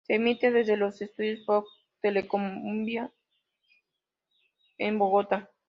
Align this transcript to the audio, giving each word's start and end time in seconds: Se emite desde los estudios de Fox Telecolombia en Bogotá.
Se 0.07 0.15
emite 0.15 0.49
desde 0.49 0.77
los 0.77 0.99
estudios 0.99 1.39
de 1.39 1.45
Fox 1.45 1.69
Telecolombia 2.01 3.11
en 4.79 4.97
Bogotá. 4.97 5.51